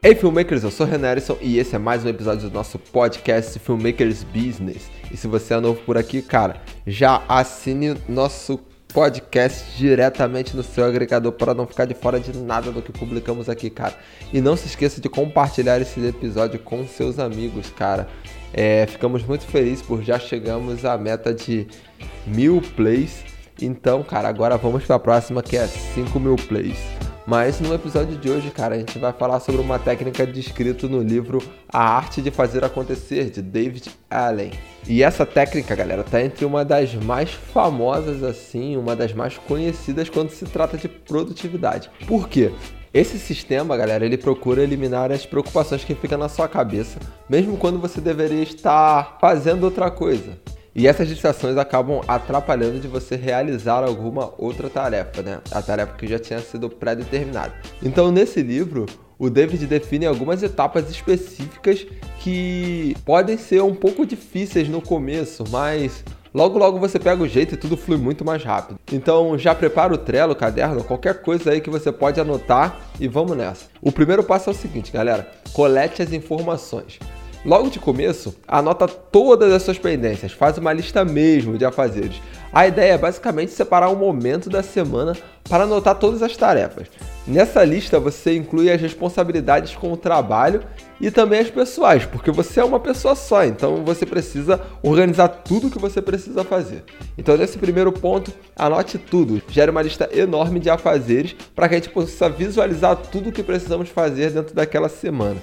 Ei, 0.00 0.14
filmmakers, 0.14 0.62
eu 0.62 0.70
sou 0.70 0.86
o 0.86 1.04
Erison 1.04 1.36
e 1.40 1.58
esse 1.58 1.74
é 1.74 1.78
mais 1.78 2.04
um 2.04 2.08
episódio 2.08 2.48
do 2.48 2.54
nosso 2.54 2.78
podcast 2.78 3.58
Filmmakers 3.58 4.22
Business. 4.22 4.88
E 5.10 5.16
se 5.16 5.26
você 5.26 5.54
é 5.54 5.60
novo 5.60 5.80
por 5.80 5.98
aqui, 5.98 6.22
cara, 6.22 6.62
já 6.86 7.20
assine 7.28 7.96
nosso 8.08 8.60
podcast 8.94 9.76
diretamente 9.76 10.56
no 10.56 10.62
seu 10.62 10.84
agregador 10.84 11.32
para 11.32 11.52
não 11.52 11.66
ficar 11.66 11.84
de 11.84 11.94
fora 11.94 12.20
de 12.20 12.32
nada 12.38 12.70
do 12.70 12.80
que 12.80 12.92
publicamos 12.92 13.48
aqui, 13.48 13.68
cara. 13.68 13.96
E 14.32 14.40
não 14.40 14.56
se 14.56 14.68
esqueça 14.68 15.00
de 15.00 15.08
compartilhar 15.08 15.80
esse 15.80 15.98
episódio 16.06 16.60
com 16.60 16.86
seus 16.86 17.18
amigos, 17.18 17.68
cara. 17.70 18.06
É, 18.54 18.86
ficamos 18.86 19.24
muito 19.24 19.46
felizes 19.46 19.82
por 19.82 20.00
já 20.04 20.16
chegamos 20.16 20.84
à 20.84 20.96
meta 20.96 21.34
de 21.34 21.66
mil 22.24 22.62
plays. 22.76 23.24
Então, 23.60 24.04
cara, 24.04 24.28
agora 24.28 24.56
vamos 24.56 24.84
para 24.84 24.94
a 24.94 25.00
próxima 25.00 25.42
que 25.42 25.56
é 25.56 25.66
5 25.66 26.20
mil 26.20 26.36
plays. 26.36 26.78
Mas 27.28 27.60
no 27.60 27.74
episódio 27.74 28.16
de 28.16 28.30
hoje, 28.30 28.50
cara, 28.50 28.74
a 28.74 28.78
gente 28.78 28.98
vai 28.98 29.12
falar 29.12 29.38
sobre 29.40 29.60
uma 29.60 29.78
técnica 29.78 30.26
descrita 30.26 30.88
no 30.88 31.02
livro 31.02 31.42
A 31.68 31.78
Arte 31.78 32.22
de 32.22 32.30
Fazer 32.30 32.64
Acontecer, 32.64 33.28
de 33.28 33.42
David 33.42 33.90
Allen. 34.08 34.50
E 34.86 35.02
essa 35.02 35.26
técnica, 35.26 35.76
galera, 35.76 36.02
tá 36.02 36.22
entre 36.22 36.46
uma 36.46 36.64
das 36.64 36.94
mais 36.94 37.30
famosas, 37.30 38.22
assim, 38.22 38.78
uma 38.78 38.96
das 38.96 39.12
mais 39.12 39.36
conhecidas 39.36 40.08
quando 40.08 40.30
se 40.30 40.46
trata 40.46 40.78
de 40.78 40.88
produtividade. 40.88 41.90
Por 42.06 42.30
quê? 42.30 42.50
Esse 42.94 43.18
sistema, 43.18 43.76
galera, 43.76 44.06
ele 44.06 44.16
procura 44.16 44.62
eliminar 44.62 45.12
as 45.12 45.26
preocupações 45.26 45.84
que 45.84 45.94
ficam 45.94 46.16
na 46.16 46.30
sua 46.30 46.48
cabeça, 46.48 46.98
mesmo 47.28 47.58
quando 47.58 47.78
você 47.78 48.00
deveria 48.00 48.42
estar 48.42 49.18
fazendo 49.20 49.64
outra 49.64 49.90
coisa. 49.90 50.38
E 50.74 50.86
essas 50.86 51.08
distrações 51.08 51.56
acabam 51.56 52.00
atrapalhando 52.06 52.78
de 52.78 52.86
você 52.86 53.16
realizar 53.16 53.82
alguma 53.82 54.32
outra 54.38 54.68
tarefa, 54.68 55.22
né? 55.22 55.40
A 55.50 55.60
tarefa 55.60 55.94
que 55.94 56.06
já 56.06 56.18
tinha 56.18 56.40
sido 56.40 56.68
pré-determinada. 56.68 57.52
Então, 57.82 58.12
nesse 58.12 58.42
livro, 58.42 58.86
o 59.18 59.28
David 59.28 59.66
define 59.66 60.06
algumas 60.06 60.42
etapas 60.42 60.88
específicas 60.90 61.86
que 62.20 62.94
podem 63.04 63.36
ser 63.36 63.62
um 63.62 63.74
pouco 63.74 64.06
difíceis 64.06 64.68
no 64.68 64.80
começo, 64.80 65.44
mas 65.50 66.04
Logo, 66.32 66.58
logo 66.58 66.78
você 66.78 66.98
pega 66.98 67.22
o 67.22 67.26
jeito 67.26 67.54
e 67.54 67.56
tudo 67.56 67.76
flui 67.76 67.96
muito 67.96 68.24
mais 68.24 68.44
rápido. 68.44 68.78
Então 68.92 69.38
já 69.38 69.54
prepara 69.54 69.94
o 69.94 69.98
Trello, 69.98 70.32
o 70.32 70.36
caderno, 70.36 70.84
qualquer 70.84 71.22
coisa 71.22 71.50
aí 71.50 71.60
que 71.60 71.70
você 71.70 71.90
pode 71.90 72.20
anotar 72.20 72.78
e 73.00 73.08
vamos 73.08 73.36
nessa. 73.36 73.66
O 73.80 73.90
primeiro 73.90 74.22
passo 74.22 74.50
é 74.50 74.52
o 74.52 74.56
seguinte, 74.56 74.92
galera: 74.92 75.28
colete 75.52 76.02
as 76.02 76.12
informações. 76.12 76.98
Logo 77.44 77.70
de 77.70 77.78
começo, 77.78 78.34
anota 78.48 78.88
todas 78.88 79.52
as 79.52 79.62
suas 79.62 79.78
pendências, 79.78 80.32
faz 80.32 80.58
uma 80.58 80.72
lista 80.72 81.04
mesmo 81.04 81.56
de 81.56 81.64
afazeres. 81.64 82.20
A 82.52 82.66
ideia 82.66 82.94
é 82.94 82.98
basicamente 82.98 83.52
separar 83.52 83.90
um 83.90 83.96
momento 83.96 84.50
da 84.50 84.60
semana 84.60 85.16
para 85.48 85.62
anotar 85.62 85.94
todas 85.94 86.20
as 86.20 86.36
tarefas. 86.36 86.88
Nessa 87.26 87.62
lista 87.62 88.00
você 88.00 88.36
inclui 88.36 88.72
as 88.72 88.80
responsabilidades 88.80 89.76
com 89.76 89.92
o 89.92 89.96
trabalho 89.96 90.62
e 91.00 91.12
também 91.12 91.38
as 91.38 91.48
pessoais, 91.48 92.04
porque 92.04 92.32
você 92.32 92.58
é 92.58 92.64
uma 92.64 92.80
pessoa 92.80 93.14
só, 93.14 93.44
então 93.44 93.84
você 93.84 94.04
precisa 94.04 94.60
organizar 94.82 95.28
tudo 95.28 95.70
que 95.70 95.78
você 95.78 96.02
precisa 96.02 96.42
fazer. 96.42 96.82
Então, 97.16 97.36
nesse 97.36 97.56
primeiro 97.56 97.92
ponto, 97.92 98.32
anote 98.56 98.98
tudo, 98.98 99.40
gere 99.48 99.70
uma 99.70 99.82
lista 99.82 100.08
enorme 100.12 100.58
de 100.58 100.70
afazeres 100.70 101.36
para 101.54 101.68
que 101.68 101.74
a 101.76 101.78
gente 101.78 101.90
possa 101.90 102.28
visualizar 102.28 102.96
tudo 102.96 103.30
que 103.30 103.44
precisamos 103.44 103.88
fazer 103.88 104.32
dentro 104.32 104.54
daquela 104.54 104.88
semana. 104.88 105.36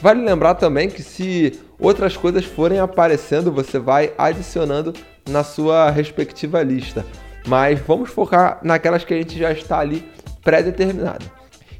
Vale 0.00 0.24
lembrar 0.24 0.54
também 0.54 0.88
que 0.88 1.02
se 1.02 1.58
outras 1.78 2.16
coisas 2.16 2.44
forem 2.44 2.78
aparecendo, 2.78 3.52
você 3.52 3.78
vai 3.78 4.12
adicionando 4.16 4.92
na 5.28 5.42
sua 5.42 5.90
respectiva 5.90 6.62
lista. 6.62 7.04
Mas 7.46 7.80
vamos 7.80 8.10
focar 8.10 8.60
naquelas 8.62 9.04
que 9.04 9.14
a 9.14 9.16
gente 9.16 9.38
já 9.38 9.52
está 9.52 9.78
ali 9.78 10.06
pré-determinada. 10.42 11.24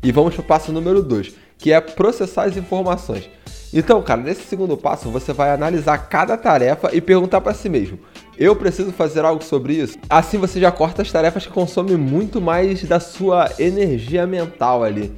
E 0.03 0.13
vamos 0.13 0.35
para 0.35 0.43
o 0.43 0.47
passo 0.47 0.73
número 0.73 1.03
2, 1.03 1.35
que 1.59 1.73
é 1.73 1.81
processar 1.81 2.45
as 2.45 2.57
informações. 2.57 3.29
Então, 3.73 4.01
cara, 4.01 4.23
nesse 4.23 4.43
segundo 4.43 4.77
passo 4.77 5.11
você 5.11 5.33
vai 5.33 5.51
analisar 5.51 5.99
cada 6.09 6.37
tarefa 6.37 6.91
e 6.93 7.01
perguntar 7.01 7.41
para 7.41 7.53
si 7.53 7.69
mesmo: 7.69 7.99
eu 8.39 8.57
preciso 8.57 8.93
fazer 8.93 9.25
algo 9.25 9.43
sobre 9.45 9.75
isso? 9.75 9.99
Assim 10.09 10.39
você 10.39 10.59
já 10.61 10.71
corta 10.71 11.03
as 11.03 11.13
tarefas 11.13 11.45
que 11.47 11.53
consomem 11.53 11.97
muito 11.97 12.41
mais 12.41 12.83
da 12.85 12.99
sua 12.99 13.51
energia 13.59 14.27
mental 14.27 14.83
ali. 14.83 15.13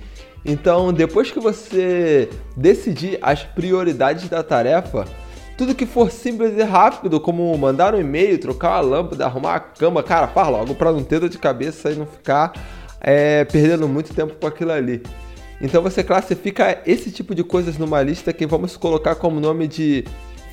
Então, 0.44 0.92
depois 0.92 1.30
que 1.30 1.38
você 1.38 2.28
decidir 2.56 3.18
as 3.20 3.42
prioridades 3.42 4.28
da 4.28 4.42
tarefa, 4.42 5.06
tudo 5.56 5.74
que 5.74 5.84
for 5.84 6.10
simples 6.10 6.56
e 6.56 6.62
rápido, 6.62 7.20
como 7.20 7.56
mandar 7.58 7.94
um 7.94 8.00
e-mail, 8.00 8.38
trocar 8.38 8.70
uma 8.70 8.80
lâmpada, 8.80 9.26
arrumar 9.26 9.54
a 9.56 9.60
cama, 9.60 10.02
cara, 10.02 10.26
faz 10.26 10.48
logo 10.48 10.74
para 10.74 10.90
não 10.90 11.04
ter 11.04 11.20
dor 11.20 11.28
de 11.28 11.38
cabeça 11.38 11.90
e 11.90 11.94
não 11.94 12.06
ficar 12.06 12.54
é, 13.00 13.44
perdendo 13.44 13.86
muito 13.86 14.14
tempo 14.14 14.34
com 14.40 14.46
aquilo 14.46 14.72
ali. 14.72 15.02
Então 15.60 15.82
você 15.82 16.02
classifica 16.02 16.80
esse 16.86 17.10
tipo 17.10 17.34
de 17.34 17.44
coisas 17.44 17.76
numa 17.76 18.00
lista 18.02 18.32
que 18.32 18.46
vamos 18.46 18.76
colocar 18.76 19.14
como 19.16 19.38
nome 19.38 19.68
de 19.68 20.04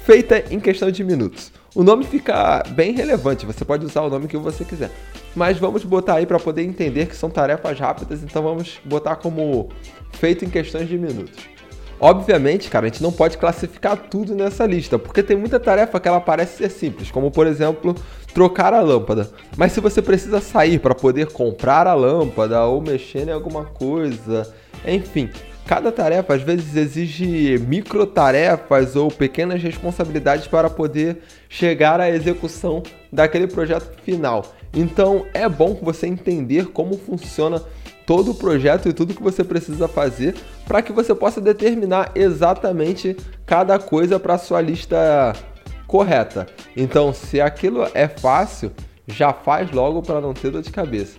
feita 0.04 0.44
em 0.52 0.60
questão 0.60 0.92
de 0.92 1.04
minutos. 1.04 1.54
O 1.78 1.84
nome 1.84 2.04
fica 2.04 2.64
bem 2.70 2.92
relevante, 2.92 3.46
você 3.46 3.64
pode 3.64 3.86
usar 3.86 4.02
o 4.02 4.10
nome 4.10 4.28
que 4.28 4.36
você 4.36 4.66
quiser. 4.66 4.90
Mas 5.36 5.60
vamos 5.60 5.84
botar 5.84 6.16
aí 6.16 6.26
para 6.26 6.40
poder 6.40 6.64
entender 6.64 7.06
que 7.06 7.16
são 7.16 7.30
tarefas 7.30 7.80
rápidas, 7.80 8.24
então 8.24 8.42
vamos 8.42 8.80
botar 8.84 9.16
como 9.18 9.70
feito 10.14 10.44
em 10.44 10.50
questões 10.50 10.90
de 10.90 10.98
minutos. 10.98 11.38
Obviamente, 12.00 12.68
cara, 12.68 12.88
a 12.88 12.90
gente 12.90 13.04
não 13.04 13.12
pode 13.12 13.38
classificar 13.38 13.96
tudo 13.96 14.34
nessa 14.34 14.66
lista, 14.66 14.98
porque 14.98 15.22
tem 15.22 15.38
muita 15.38 15.60
tarefa 15.60 16.00
que 16.00 16.08
ela 16.08 16.20
parece 16.20 16.58
ser 16.58 16.72
simples, 16.72 17.12
como 17.12 17.30
por 17.30 17.46
exemplo, 17.46 17.94
trocar 18.34 18.74
a 18.74 18.82
lâmpada. 18.82 19.30
Mas 19.56 19.72
se 19.72 19.80
você 19.80 20.02
precisa 20.02 20.42
sair 20.42 20.80
para 20.80 20.96
poder 20.96 21.28
comprar 21.28 21.86
a 21.86 21.94
lâmpada 21.94 22.64
ou 22.64 22.82
mexer 22.82 23.28
em 23.28 23.32
alguma 23.32 23.66
coisa, 23.66 24.52
enfim, 24.84 25.30
Cada 25.68 25.92
tarefa 25.92 26.34
às 26.34 26.42
vezes 26.42 26.78
exige 26.78 27.60
micro 27.60 28.08
tarefas 28.08 28.96
ou 28.96 29.12
pequenas 29.12 29.62
responsabilidades 29.62 30.48
para 30.48 30.70
poder 30.70 31.18
chegar 31.50 32.00
à 32.00 32.10
execução 32.10 32.82
daquele 33.12 33.48
projeto 33.48 34.02
final. 34.02 34.46
Então 34.74 35.26
é 35.34 35.48
bom 35.50 35.78
você 35.82 36.08
entender 36.08 36.68
como 36.68 36.98
funciona 36.98 37.62
todo 38.06 38.32
o 38.32 38.36
projeto 38.36 38.88
e 38.88 38.94
tudo 38.94 39.14
que 39.14 39.22
você 39.22 39.44
precisa 39.44 39.90
fazer 39.90 40.36
para 40.66 40.82
que 40.82 40.94
você 40.94 41.14
possa 41.14 41.42
determinar 41.42 42.14
exatamente 42.16 43.18
cada 43.46 43.78
coisa 43.78 44.18
para 44.18 44.38
sua 44.38 44.62
lista 44.62 45.34
correta. 45.86 46.48
Então, 46.76 47.12
se 47.14 47.42
aquilo 47.42 47.86
é 47.94 48.08
fácil, 48.08 48.72
já 49.06 49.34
faz 49.34 49.72
logo 49.72 50.02
para 50.02 50.22
não 50.22 50.34
ter 50.34 50.52
dor 50.52 50.62
de 50.62 50.72
cabeça. 50.72 51.18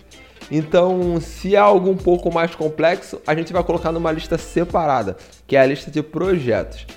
Então, 0.51 1.19
se 1.21 1.55
é 1.55 1.59
algo 1.59 1.89
um 1.89 1.97
pouco 1.97 2.33
mais 2.33 2.55
complexo, 2.55 3.21
a 3.25 3.35
gente 3.35 3.53
vai 3.53 3.63
colocar 3.63 3.91
numa 3.91 4.11
lista 4.11 4.37
separada, 4.37 5.15
que 5.45 5.55
é 5.55 5.59
a 5.59 5.65
lista 5.65 5.91
de 5.91 6.01
projetos. 6.01 6.87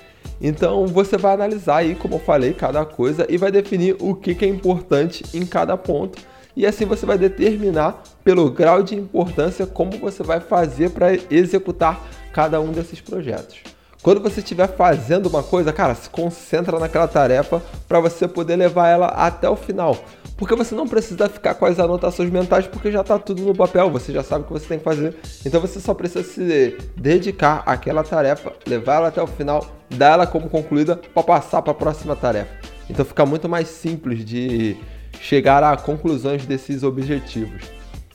Então, 0.41 0.87
você 0.87 1.17
vai 1.17 1.33
analisar 1.33 1.77
aí, 1.77 1.95
como 1.95 2.15
eu 2.15 2.19
falei, 2.19 2.53
cada 2.53 2.83
coisa 2.85 3.25
e 3.29 3.37
vai 3.37 3.51
definir 3.51 3.95
o 3.99 4.15
que 4.15 4.43
é 4.43 4.47
importante 4.47 5.23
em 5.33 5.45
cada 5.45 5.77
ponto. 5.77 6.21
E 6.55 6.67
assim 6.67 6.85
você 6.85 7.05
vai 7.05 7.17
determinar 7.17 8.03
pelo 8.23 8.49
grau 8.51 8.83
de 8.83 8.95
importância 8.95 9.65
como 9.65 9.97
você 9.97 10.21
vai 10.21 10.39
fazer 10.39 10.91
para 10.91 11.07
executar 11.31 11.99
cada 12.31 12.61
um 12.61 12.71
desses 12.71 13.01
projetos. 13.01 13.72
Quando 14.03 14.19
você 14.19 14.41
estiver 14.41 14.67
fazendo 14.67 15.27
uma 15.27 15.41
coisa, 15.41 15.71
cara, 15.71 15.95
se 15.95 16.09
concentra 16.09 16.77
naquela 16.77 17.07
tarefa 17.07 17.63
para 17.87 18.01
você 18.01 18.27
poder 18.27 18.57
levar 18.57 18.89
ela 18.89 19.07
até 19.07 19.49
o 19.49 19.55
final. 19.55 19.97
Porque 20.35 20.53
você 20.55 20.75
não 20.75 20.85
precisa 20.85 21.29
ficar 21.29 21.55
com 21.55 21.65
as 21.65 21.79
anotações 21.79 22.29
mentais, 22.29 22.67
porque 22.67 22.91
já 22.91 22.99
está 22.99 23.17
tudo 23.17 23.41
no 23.41 23.55
papel, 23.55 23.89
você 23.89 24.11
já 24.11 24.21
sabe 24.21 24.43
o 24.43 24.47
que 24.47 24.51
você 24.51 24.67
tem 24.67 24.77
que 24.77 24.83
fazer. 24.83 25.15
Então 25.45 25.61
você 25.61 25.79
só 25.79 25.93
precisa 25.93 26.21
se 26.21 26.77
dedicar 26.97 27.63
àquela 27.65 28.03
tarefa, 28.03 28.51
levar 28.67 28.95
ela 28.95 29.07
até 29.07 29.21
o 29.21 29.27
final, 29.27 29.65
dar 29.89 30.15
ela 30.15 30.27
como 30.27 30.49
concluída 30.49 30.97
para 30.97 31.23
passar 31.23 31.61
para 31.61 31.71
a 31.71 31.75
próxima 31.75 32.13
tarefa. 32.13 32.51
Então 32.89 33.05
fica 33.05 33.25
muito 33.25 33.47
mais 33.47 33.69
simples 33.69 34.25
de 34.25 34.75
chegar 35.21 35.63
a 35.63 35.77
conclusões 35.77 36.45
desses 36.45 36.83
objetivos. 36.83 37.63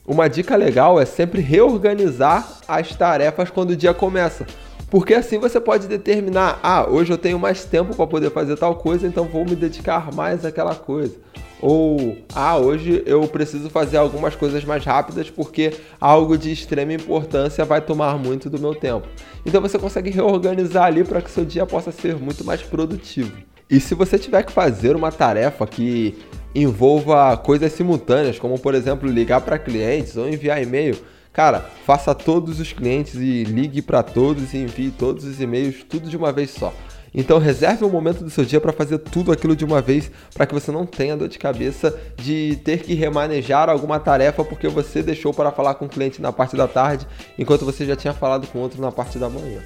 Uma 0.06 0.28
dica 0.28 0.54
legal 0.54 1.00
é 1.00 1.06
sempre 1.06 1.40
reorganizar 1.40 2.46
as 2.68 2.94
tarefas 2.94 3.48
quando 3.48 3.70
o 3.70 3.76
dia 3.76 3.94
começa. 3.94 4.44
Porque 4.90 5.12
assim 5.12 5.38
você 5.38 5.60
pode 5.60 5.86
determinar, 5.86 6.58
ah, 6.62 6.86
hoje 6.88 7.12
eu 7.12 7.18
tenho 7.18 7.38
mais 7.38 7.64
tempo 7.64 7.94
para 7.94 8.06
poder 8.06 8.30
fazer 8.30 8.56
tal 8.56 8.74
coisa, 8.74 9.06
então 9.06 9.24
vou 9.24 9.44
me 9.44 9.54
dedicar 9.54 10.12
mais 10.14 10.44
àquela 10.44 10.74
coisa. 10.74 11.14
Ou, 11.60 12.16
ah, 12.34 12.56
hoje 12.56 13.02
eu 13.04 13.26
preciso 13.28 13.68
fazer 13.68 13.96
algumas 13.96 14.34
coisas 14.34 14.64
mais 14.64 14.84
rápidas 14.84 15.28
porque 15.28 15.74
algo 16.00 16.38
de 16.38 16.52
extrema 16.52 16.92
importância 16.92 17.64
vai 17.64 17.80
tomar 17.80 18.16
muito 18.16 18.48
do 18.48 18.58
meu 18.58 18.74
tempo. 18.74 19.06
Então 19.44 19.60
você 19.60 19.78
consegue 19.78 20.08
reorganizar 20.10 20.84
ali 20.84 21.04
para 21.04 21.20
que 21.20 21.30
seu 21.30 21.44
dia 21.44 21.66
possa 21.66 21.92
ser 21.92 22.16
muito 22.16 22.44
mais 22.44 22.62
produtivo. 22.62 23.32
E 23.68 23.80
se 23.80 23.94
você 23.94 24.18
tiver 24.18 24.42
que 24.44 24.52
fazer 24.52 24.96
uma 24.96 25.12
tarefa 25.12 25.66
que 25.66 26.16
envolva 26.54 27.36
coisas 27.36 27.72
simultâneas, 27.72 28.38
como 28.38 28.58
por 28.58 28.74
exemplo 28.74 29.08
ligar 29.08 29.42
para 29.42 29.58
clientes 29.58 30.16
ou 30.16 30.26
enviar 30.26 30.62
e-mail, 30.62 30.96
Cara, 31.38 31.70
faça 31.86 32.16
todos 32.16 32.58
os 32.58 32.72
clientes 32.72 33.14
e 33.14 33.44
ligue 33.44 33.80
para 33.80 34.02
todos 34.02 34.54
e 34.54 34.56
envie 34.56 34.90
todos 34.90 35.24
os 35.24 35.40
e-mails, 35.40 35.84
tudo 35.88 36.10
de 36.10 36.16
uma 36.16 36.32
vez 36.32 36.50
só. 36.50 36.74
Então 37.14 37.38
reserve 37.38 37.84
um 37.84 37.88
momento 37.88 38.24
do 38.24 38.28
seu 38.28 38.44
dia 38.44 38.60
para 38.60 38.72
fazer 38.72 38.98
tudo 38.98 39.30
aquilo 39.30 39.54
de 39.54 39.64
uma 39.64 39.80
vez, 39.80 40.10
para 40.34 40.46
que 40.46 40.52
você 40.52 40.72
não 40.72 40.84
tenha 40.84 41.16
dor 41.16 41.28
de 41.28 41.38
cabeça 41.38 41.96
de 42.16 42.58
ter 42.64 42.80
que 42.82 42.92
remanejar 42.92 43.70
alguma 43.70 44.00
tarefa 44.00 44.44
porque 44.44 44.66
você 44.66 45.00
deixou 45.00 45.32
para 45.32 45.52
falar 45.52 45.74
com 45.74 45.84
o 45.84 45.88
cliente 45.88 46.20
na 46.20 46.32
parte 46.32 46.56
da 46.56 46.66
tarde, 46.66 47.06
enquanto 47.38 47.64
você 47.64 47.86
já 47.86 47.94
tinha 47.94 48.12
falado 48.12 48.48
com 48.48 48.58
outro 48.58 48.82
na 48.82 48.90
parte 48.90 49.16
da 49.16 49.30
manhã. 49.30 49.62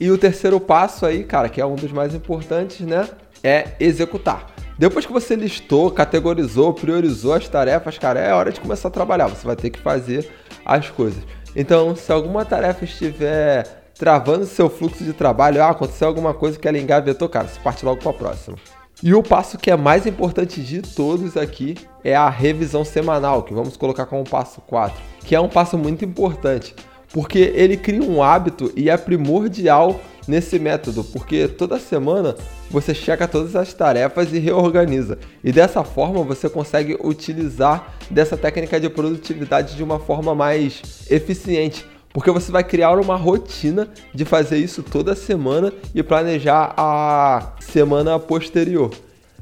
E 0.00 0.10
o 0.10 0.16
terceiro 0.16 0.58
passo 0.58 1.04
aí, 1.04 1.24
cara, 1.24 1.50
que 1.50 1.60
é 1.60 1.66
um 1.66 1.74
dos 1.74 1.92
mais 1.92 2.14
importantes, 2.14 2.80
né? 2.80 3.06
É 3.44 3.72
executar. 3.78 4.46
Depois 4.78 5.04
que 5.04 5.12
você 5.12 5.36
listou, 5.36 5.90
categorizou, 5.90 6.72
priorizou 6.72 7.34
as 7.34 7.46
tarefas, 7.46 7.98
cara, 7.98 8.18
é 8.18 8.32
hora 8.32 8.50
de 8.50 8.60
começar 8.60 8.88
a 8.88 8.90
trabalhar. 8.90 9.26
Você 9.26 9.46
vai 9.46 9.56
ter 9.56 9.68
que 9.68 9.78
fazer 9.78 10.30
as 10.66 10.90
coisas. 10.90 11.22
Então, 11.54 11.96
se 11.96 12.12
alguma 12.12 12.44
tarefa 12.44 12.84
estiver 12.84 13.84
travando 13.98 14.44
seu 14.44 14.68
fluxo 14.68 15.02
de 15.02 15.12
trabalho, 15.12 15.62
ah, 15.62 15.70
aconteceu 15.70 16.08
alguma 16.08 16.34
coisa 16.34 16.58
que 16.58 16.68
ela 16.68 16.78
engavetou, 16.78 17.28
cara, 17.28 17.48
você 17.48 17.58
parte 17.60 17.84
logo 17.84 18.00
para 18.02 18.10
a 18.10 18.14
próxima. 18.14 18.56
E 19.02 19.14
o 19.14 19.22
passo 19.22 19.56
que 19.56 19.70
é 19.70 19.76
mais 19.76 20.06
importante 20.06 20.60
de 20.62 20.82
todos 20.82 21.36
aqui 21.36 21.76
é 22.02 22.14
a 22.14 22.28
revisão 22.28 22.84
semanal, 22.84 23.42
que 23.42 23.54
vamos 23.54 23.76
colocar 23.76 24.06
como 24.06 24.24
passo 24.24 24.60
4, 24.62 25.00
que 25.20 25.34
é 25.34 25.40
um 25.40 25.48
passo 25.48 25.78
muito 25.78 26.04
importante 26.04 26.74
porque 27.16 27.38
ele 27.54 27.76
cria 27.76 28.02
um 28.02 28.22
hábito 28.22 28.70
e 28.76 28.90
é 28.90 28.96
primordial 28.98 29.98
nesse 30.26 30.58
método, 30.58 31.04
porque 31.04 31.48
toda 31.48 31.78
semana 31.78 32.34
você 32.70 32.94
checa 32.94 33.28
todas 33.28 33.54
as 33.54 33.72
tarefas 33.72 34.32
e 34.32 34.38
reorganiza. 34.38 35.18
E 35.42 35.52
dessa 35.52 35.84
forma 35.84 36.22
você 36.22 36.48
consegue 36.48 36.96
utilizar 37.02 37.94
dessa 38.10 38.36
técnica 38.36 38.80
de 38.80 38.88
produtividade 38.88 39.76
de 39.76 39.82
uma 39.82 39.98
forma 39.98 40.34
mais 40.34 40.82
eficiente. 41.10 41.84
Porque 42.12 42.30
você 42.30 42.50
vai 42.50 42.64
criar 42.64 42.98
uma 42.98 43.14
rotina 43.14 43.88
de 44.14 44.24
fazer 44.24 44.56
isso 44.56 44.82
toda 44.82 45.14
semana 45.14 45.72
e 45.94 46.02
planejar 46.02 46.72
a 46.76 47.52
semana 47.60 48.18
posterior. 48.18 48.90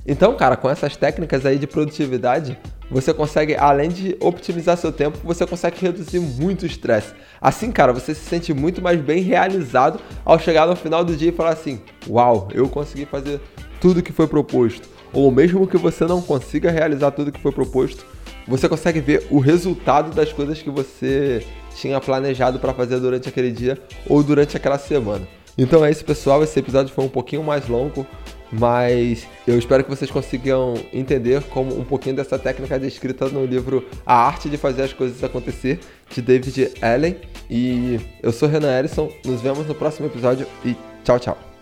Então, 0.06 0.36
cara, 0.36 0.56
com 0.56 0.68
essas 0.68 0.96
técnicas 0.96 1.46
aí 1.46 1.56
de 1.56 1.66
produtividade, 1.66 2.58
você 2.90 3.14
consegue, 3.14 3.56
além 3.56 3.88
de 3.88 4.16
optimizar 4.20 4.76
seu 4.76 4.92
tempo, 4.92 5.18
você 5.24 5.46
consegue 5.46 5.80
reduzir 5.80 6.20
muito 6.20 6.62
o 6.62 6.66
estresse. 6.66 7.14
Assim, 7.40 7.72
cara, 7.72 7.92
você 7.92 8.14
se 8.14 8.24
sente 8.24 8.52
muito 8.52 8.82
mais 8.82 9.00
bem 9.00 9.22
realizado 9.22 10.00
ao 10.24 10.38
chegar 10.38 10.66
no 10.66 10.76
final 10.76 11.04
do 11.04 11.16
dia 11.16 11.30
e 11.30 11.32
falar 11.32 11.50
assim: 11.50 11.80
Uau, 12.08 12.48
eu 12.52 12.68
consegui 12.68 13.06
fazer 13.06 13.40
tudo 13.80 14.02
que 14.02 14.12
foi 14.12 14.26
proposto. 14.26 14.88
Ou 15.12 15.30
mesmo 15.30 15.66
que 15.66 15.76
você 15.76 16.04
não 16.04 16.20
consiga 16.20 16.70
realizar 16.70 17.12
tudo 17.12 17.30
que 17.30 17.40
foi 17.40 17.52
proposto, 17.52 18.04
você 18.46 18.68
consegue 18.68 19.00
ver 19.00 19.26
o 19.30 19.38
resultado 19.38 20.14
das 20.14 20.32
coisas 20.32 20.60
que 20.60 20.70
você 20.70 21.44
tinha 21.76 22.00
planejado 22.00 22.58
para 22.58 22.74
fazer 22.74 23.00
durante 23.00 23.28
aquele 23.28 23.50
dia 23.50 23.78
ou 24.08 24.22
durante 24.22 24.56
aquela 24.56 24.78
semana. 24.78 25.26
Então 25.56 25.84
é 25.84 25.90
isso, 25.90 26.04
pessoal. 26.04 26.42
Esse 26.42 26.58
episódio 26.58 26.92
foi 26.92 27.04
um 27.04 27.08
pouquinho 27.08 27.42
mais 27.42 27.68
longo, 27.68 28.06
mas 28.52 29.26
eu 29.46 29.58
espero 29.58 29.84
que 29.84 29.90
vocês 29.90 30.10
consigam 30.10 30.74
entender 30.92 31.42
como 31.44 31.78
um 31.78 31.84
pouquinho 31.84 32.16
dessa 32.16 32.38
técnica 32.38 32.78
descrita 32.78 33.28
no 33.28 33.44
livro 33.44 33.86
A 34.04 34.14
Arte 34.14 34.48
de 34.48 34.56
Fazer 34.56 34.82
as 34.82 34.92
Coisas 34.92 35.22
Acontecer, 35.22 35.80
de 36.10 36.22
David 36.22 36.72
Allen. 36.80 37.16
E 37.50 38.00
eu 38.22 38.32
sou 38.32 38.48
Renan 38.48 38.78
Ellison, 38.78 39.10
nos 39.24 39.40
vemos 39.40 39.66
no 39.66 39.74
próximo 39.74 40.06
episódio 40.06 40.46
e 40.64 40.76
tchau, 41.04 41.18
tchau. 41.18 41.53